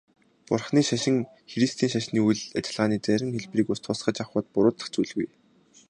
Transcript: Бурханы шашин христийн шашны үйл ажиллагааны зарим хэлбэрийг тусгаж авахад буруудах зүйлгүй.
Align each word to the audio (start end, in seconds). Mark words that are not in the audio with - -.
Бурханы 0.51 0.81
шашин 0.89 1.17
христийн 1.53 1.91
шашны 1.93 2.19
үйл 2.27 2.41
ажиллагааны 2.57 2.97
зарим 3.05 3.29
хэлбэрийг 3.33 3.67
тусгаж 3.85 4.17
авахад 4.19 4.45
буруудах 4.53 4.87
зүйлгүй. 4.93 5.27